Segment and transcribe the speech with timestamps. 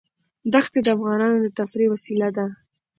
[0.53, 2.45] دښتې د افغانانو د تفریح وسیله ده.